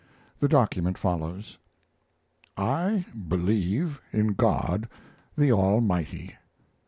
The 0.39 0.47
document 0.47 0.97
follows: 0.97 1.59
I 2.57 3.05
believe 3.27 4.01
in 4.11 4.29
God 4.33 4.89
the 5.37 5.51
Almighty. 5.51 6.33